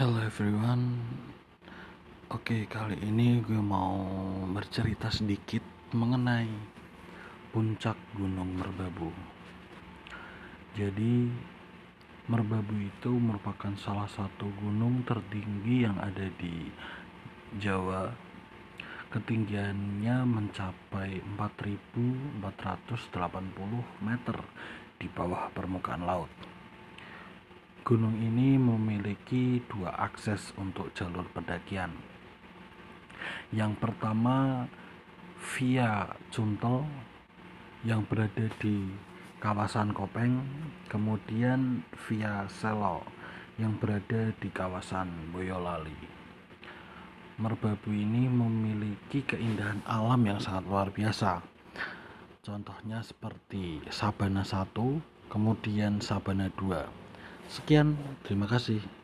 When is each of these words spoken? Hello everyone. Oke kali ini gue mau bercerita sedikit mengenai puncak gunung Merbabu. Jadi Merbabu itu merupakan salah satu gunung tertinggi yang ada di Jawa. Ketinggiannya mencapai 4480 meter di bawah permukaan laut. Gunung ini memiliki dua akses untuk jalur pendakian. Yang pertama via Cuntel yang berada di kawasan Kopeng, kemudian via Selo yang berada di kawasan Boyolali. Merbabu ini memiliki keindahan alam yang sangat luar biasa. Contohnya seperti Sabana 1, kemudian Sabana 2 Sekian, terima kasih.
Hello 0.00 0.16
everyone. 0.24 0.96
Oke 2.32 2.64
kali 2.72 2.96
ini 3.04 3.44
gue 3.44 3.60
mau 3.60 4.00
bercerita 4.48 5.12
sedikit 5.12 5.60
mengenai 5.92 6.48
puncak 7.52 8.00
gunung 8.16 8.48
Merbabu. 8.56 9.12
Jadi 10.72 11.28
Merbabu 12.32 12.80
itu 12.80 13.12
merupakan 13.12 13.76
salah 13.76 14.08
satu 14.08 14.48
gunung 14.64 15.04
tertinggi 15.04 15.84
yang 15.84 16.00
ada 16.00 16.32
di 16.32 16.72
Jawa. 17.60 18.08
Ketinggiannya 19.12 20.24
mencapai 20.24 21.20
4480 21.36 22.40
meter 24.00 24.36
di 24.96 25.12
bawah 25.12 25.52
permukaan 25.52 26.08
laut. 26.08 26.32
Gunung 27.80 28.12
ini 28.22 28.54
memiliki 28.54 29.19
dua 29.70 29.94
akses 29.94 30.50
untuk 30.58 30.90
jalur 30.90 31.22
pendakian. 31.30 31.94
Yang 33.54 33.78
pertama 33.78 34.66
via 35.54 36.10
Cuntel 36.34 36.82
yang 37.86 38.02
berada 38.10 38.50
di 38.58 38.90
kawasan 39.38 39.94
Kopeng, 39.94 40.42
kemudian 40.90 41.86
via 42.10 42.50
Selo 42.50 43.06
yang 43.54 43.78
berada 43.78 44.34
di 44.42 44.50
kawasan 44.50 45.30
Boyolali. 45.30 46.18
Merbabu 47.38 47.94
ini 47.94 48.26
memiliki 48.26 49.22
keindahan 49.24 49.80
alam 49.86 50.20
yang 50.26 50.42
sangat 50.42 50.66
luar 50.66 50.88
biasa. 50.90 51.40
Contohnya 52.42 53.00
seperti 53.00 53.80
Sabana 53.94 54.42
1, 54.42 55.30
kemudian 55.30 56.02
Sabana 56.02 56.50
2 56.52 57.00
Sekian, 57.50 57.98
terima 58.22 58.46
kasih. 58.46 58.99